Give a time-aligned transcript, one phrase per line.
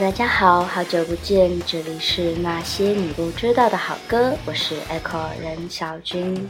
[0.00, 6.48] 大家好，好久不见，这里是那些你不知道的好歌，我是 Echo 任小军。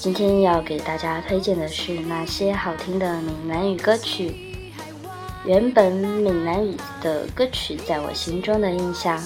[0.00, 4.34] 今天要给大家推荐的是那些好听的闽南语歌曲。
[5.44, 9.22] 原本闽南语的歌曲在我心中的印象，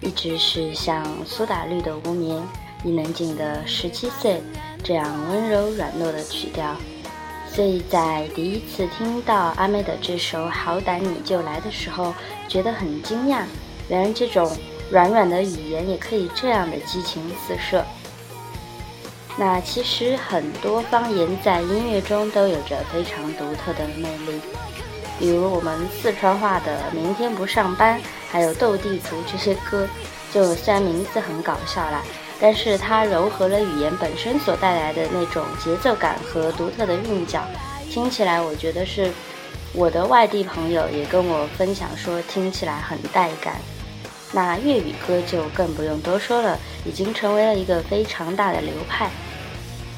[0.00, 2.36] 一直是像苏打绿的《无眠》、
[2.82, 4.34] 伊能静的《十七岁》
[4.82, 6.76] 这样温柔软糯的曲调。
[7.54, 12.14] 所以在第一次听到阿妹的这首《好歹你就来》的时候，
[12.48, 13.42] 觉得很惊讶。
[13.88, 14.50] 原来这种
[14.90, 17.84] 软软的语言也可以这样的激情四射。
[19.36, 24.40] 那其实很多方言在音乐中都有着非常独特的魅力，
[25.18, 27.98] 比如我们四川话的《明天不上班》，
[28.30, 29.86] 还有《斗地主》这些歌，
[30.32, 32.02] 就虽然名字很搞笑啦。
[32.42, 37.44] 但是它柔和了语言本身所带来的那种节奏感和独特的韵脚，
[37.88, 39.12] 听起来我觉得是
[39.72, 43.54] 我的外地朋友也跟我分享说听起来很带感。
[44.32, 49.08] 那粤语歌就更不用多说了，已经成为了一个非常大的流派。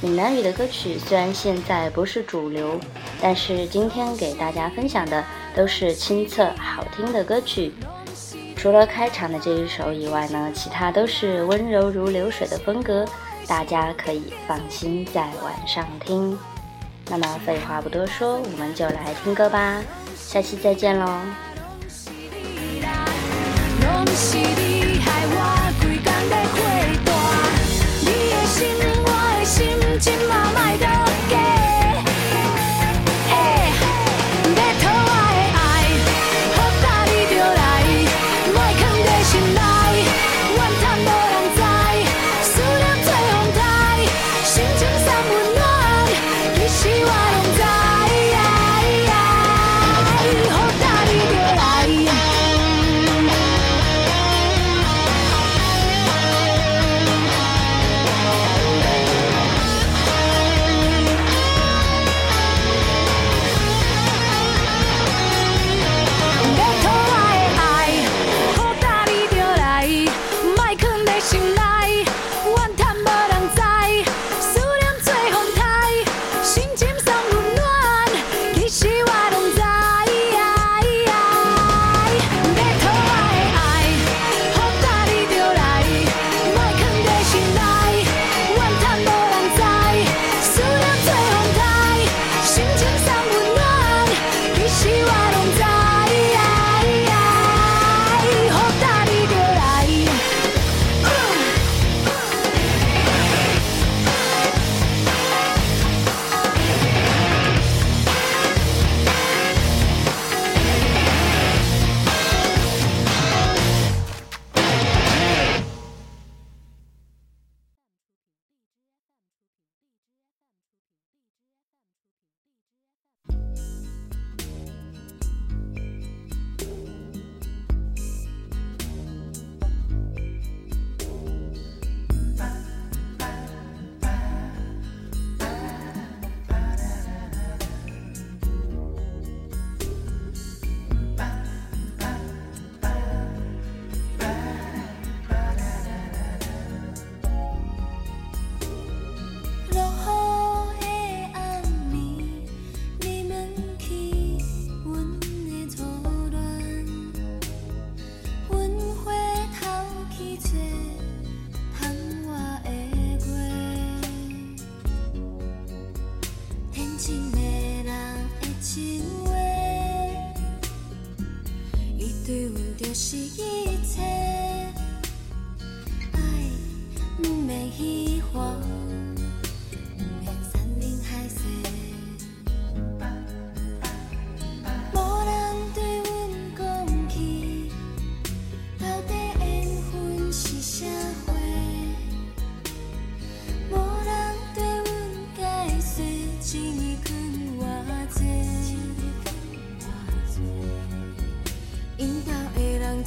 [0.03, 2.79] 闽南语的歌曲虽然现在不是主流，
[3.23, 5.25] 但是今天给大家分享的
[5.57, 7.73] 都是清澈好听的歌曲。
[8.65, 13.05] 除了开场的这一首以外呢，其他都是温柔如流水的风格，
[13.47, 16.39] 大家可以放心在晚上听。
[17.11, 19.83] 那么废话不多说，我们就来听歌吧，
[20.17, 21.21] 下期再见喽。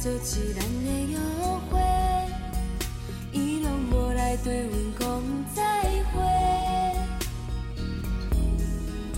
[0.00, 0.16] 做一
[0.54, 1.18] 咱的约
[1.68, 1.74] 会，
[3.32, 5.04] 伊拢无来对阮讲
[5.56, 5.60] 再
[6.12, 6.22] 会。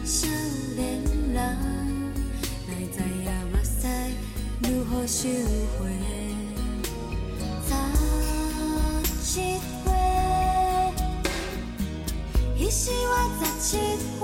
[0.06, 0.26] 少
[0.74, 1.38] 年人哪
[2.66, 3.86] 会知影目屎
[4.62, 5.28] 如何收
[5.78, 5.80] 回？
[7.66, 7.70] 十
[9.22, 9.92] 七岁，
[12.56, 13.68] 迄时我十七
[14.18, 14.20] 岁，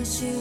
[0.00, 0.32] 的心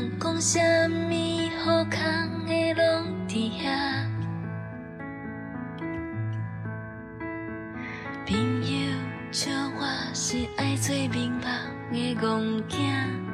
[0.00, 1.14] 人讲什么
[1.62, 3.68] 好康的，拢在遐。
[8.26, 8.90] 朋友
[9.30, 11.50] 笑我是爱做明白
[11.92, 13.29] 的戆子。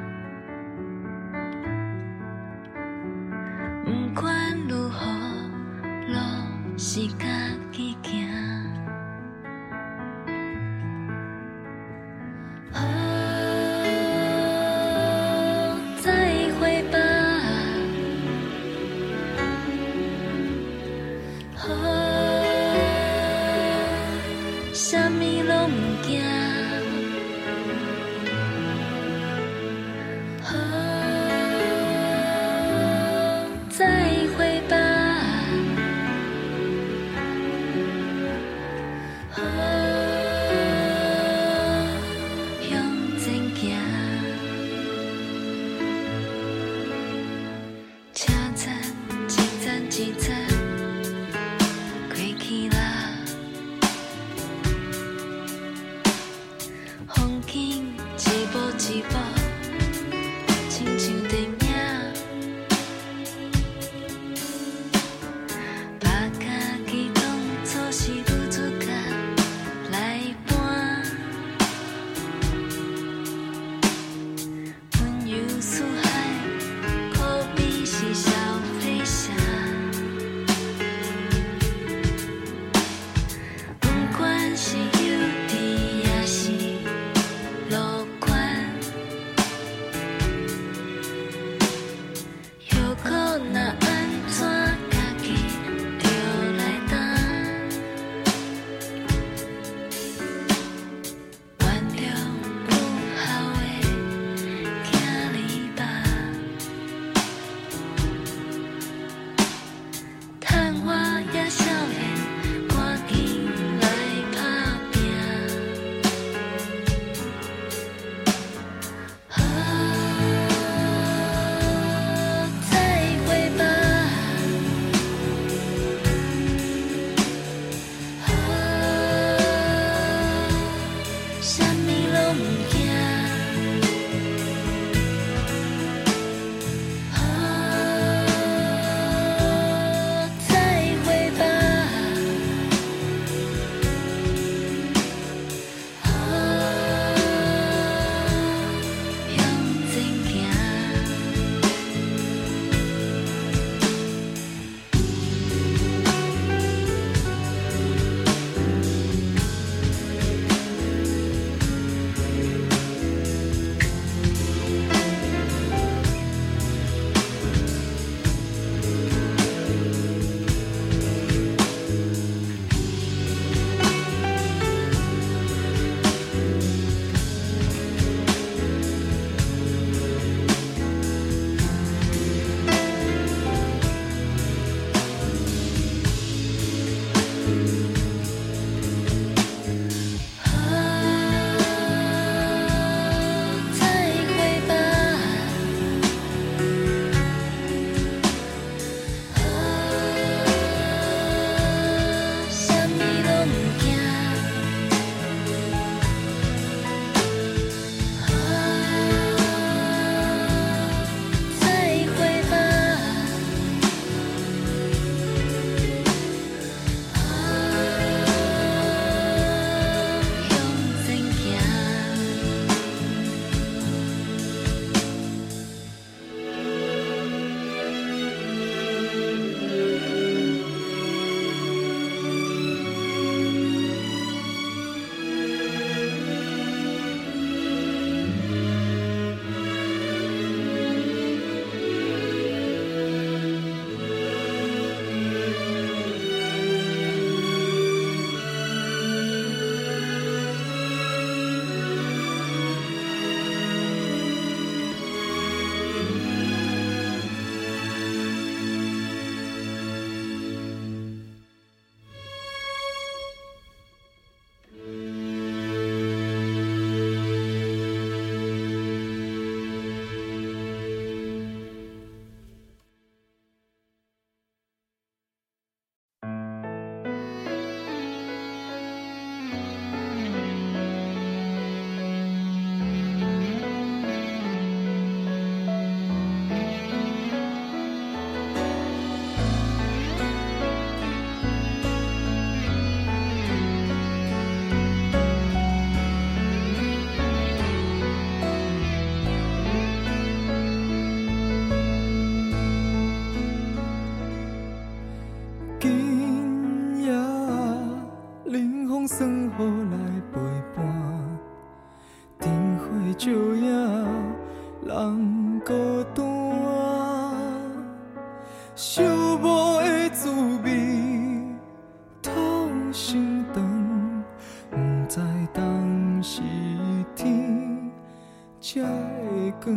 [328.69, 329.71] 才会更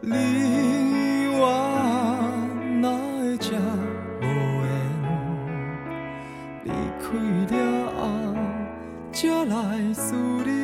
[0.00, 1.40] 你我
[2.80, 2.88] 哪
[3.22, 3.56] 会这
[4.20, 4.24] 无
[4.64, 4.68] 缘
[6.64, 7.06] 离开
[7.54, 7.56] 了
[7.94, 8.02] 后
[9.12, 10.55] 才来思念。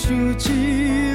[0.00, 1.07] 手机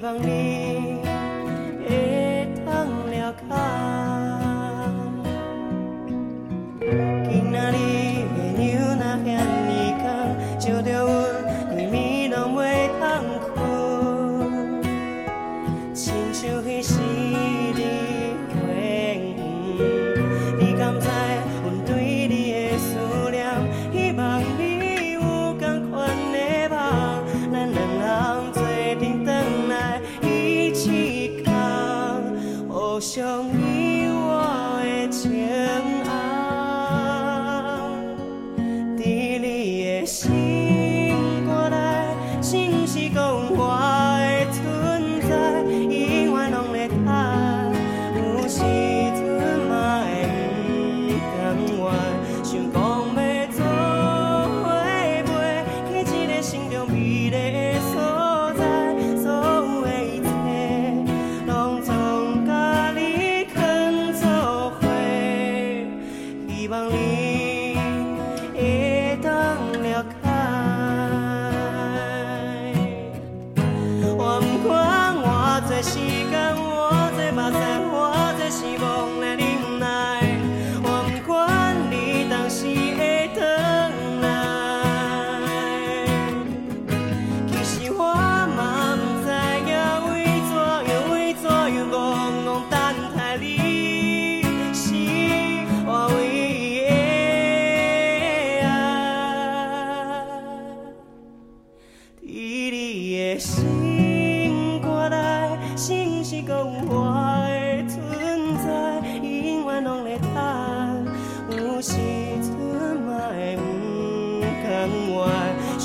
[0.00, 0.96] 希望你
[1.86, 3.89] 会通了解。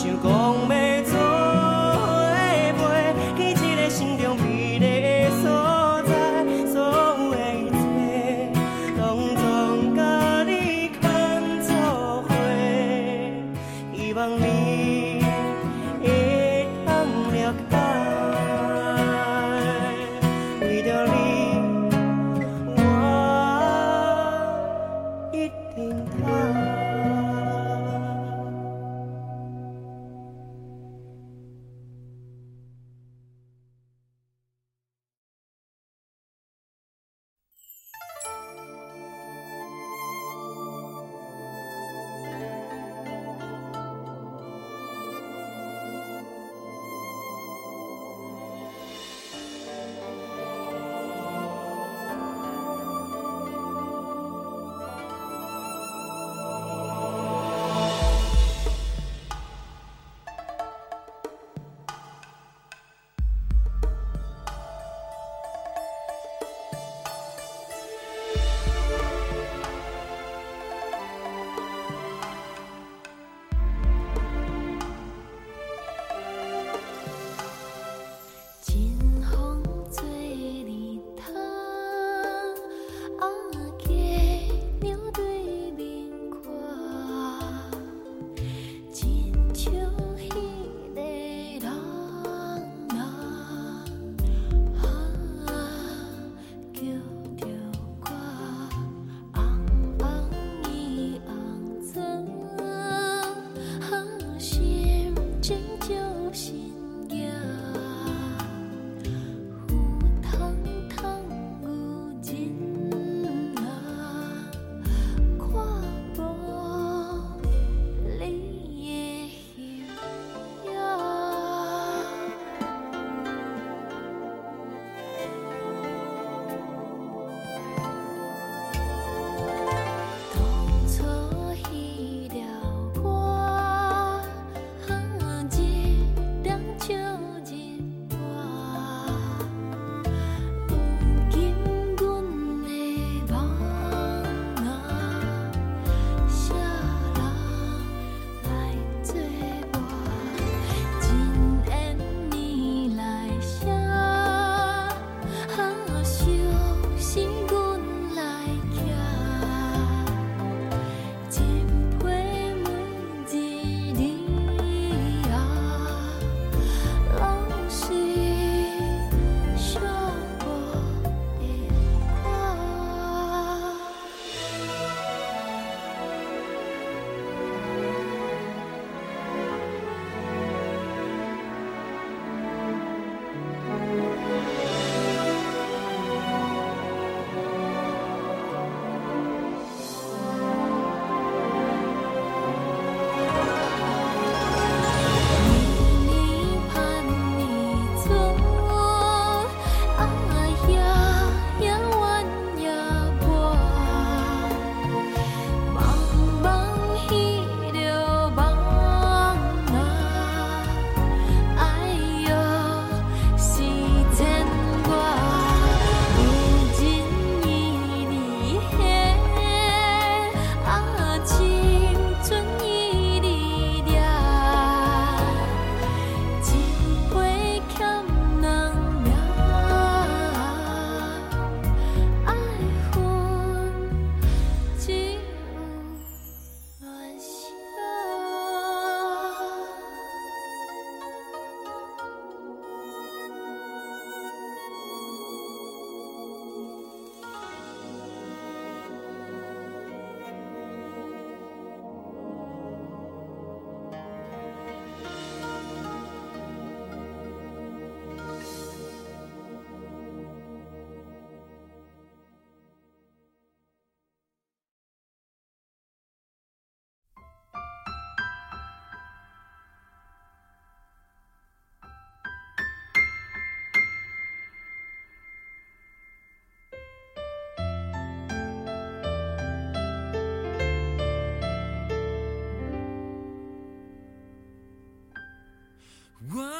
[0.05, 0.44] you go.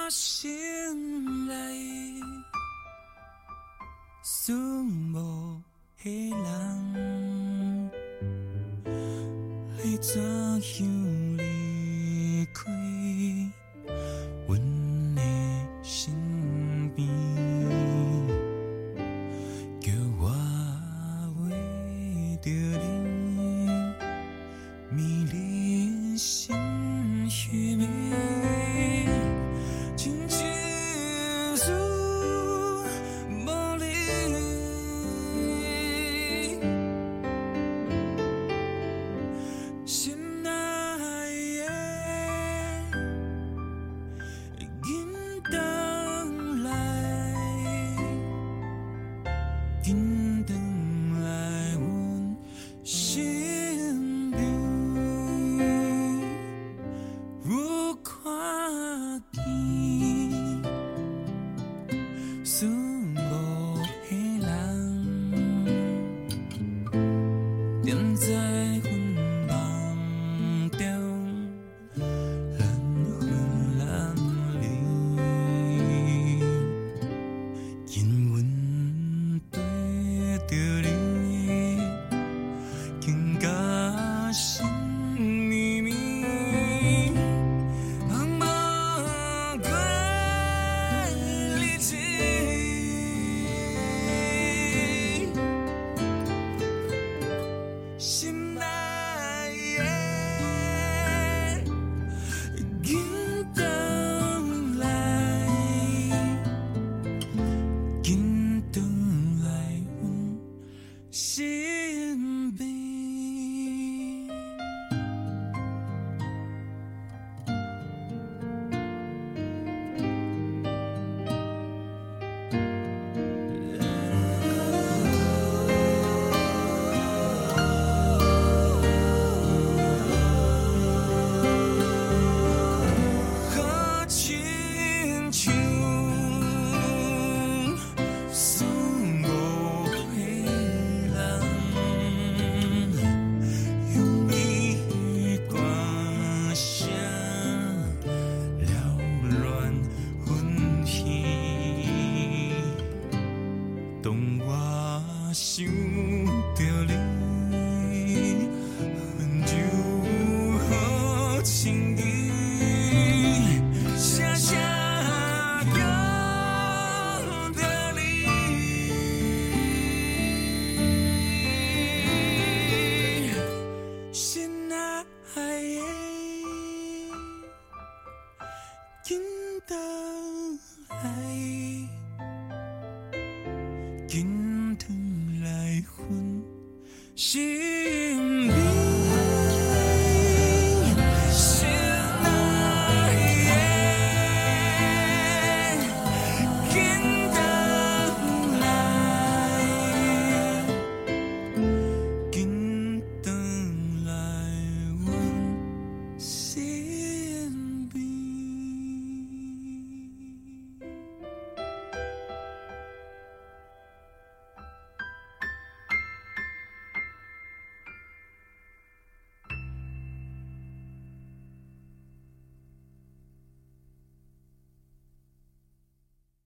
[0.09, 1.53] 心内
[4.23, 5.14] 思无